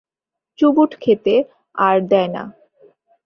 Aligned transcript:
Chubut 0.59 0.91
খেতে, 1.01 1.35
আর 1.75 1.95
দেয় 2.01 2.27
না। 2.27 2.43